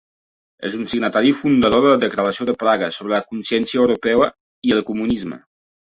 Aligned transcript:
És 0.69 0.77
un 0.77 0.87
signatari 0.93 1.33
fundador 1.41 1.85
de 1.85 1.91
la 1.93 2.01
Declaració 2.05 2.49
de 2.51 2.57
Praga 2.65 2.91
sobre 2.99 3.17
la 3.19 3.23
Consciència 3.29 3.87
Europea 3.87 4.35
i 4.71 4.79
el 4.79 4.87
Comunisme. 4.93 5.45